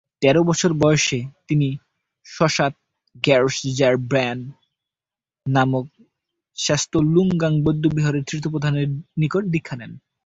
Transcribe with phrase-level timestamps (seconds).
[0.21, 1.77] তেরো বছর বয়সে তিনি
[2.25, 4.39] সাংস-র্গ্যাস-য়ার-ব্যোন
[5.45, 5.87] নামক
[6.57, 8.87] স্তাগ-লুং-থাং বৌদ্ধবিহারের তৃতীয় প্রধানের
[9.17, 9.91] নিকট দীক্ষা নেন।